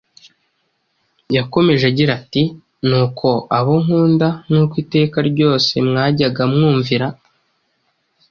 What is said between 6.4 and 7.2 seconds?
mwumvira